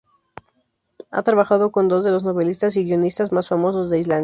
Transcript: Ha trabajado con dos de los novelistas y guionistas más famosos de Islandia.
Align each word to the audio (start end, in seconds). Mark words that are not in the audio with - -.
Ha 1.11 1.21
trabajado 1.21 1.71
con 1.71 1.87
dos 1.87 2.03
de 2.03 2.09
los 2.09 2.23
novelistas 2.23 2.75
y 2.75 2.85
guionistas 2.85 3.31
más 3.31 3.47
famosos 3.49 3.91
de 3.91 3.99
Islandia. 3.99 4.19